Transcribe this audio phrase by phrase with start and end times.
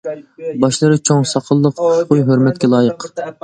[0.63, 3.11] باشلىرى چوڭ ساقاللىق، خۇشخۇي، ھۆرمەتكە لايىق.